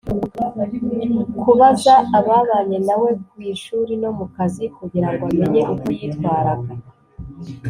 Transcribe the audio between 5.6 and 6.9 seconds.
uko yitwaraga